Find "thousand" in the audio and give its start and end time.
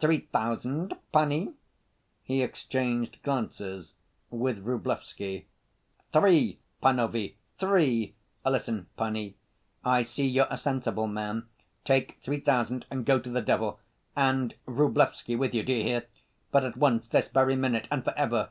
0.32-0.98, 12.40-12.84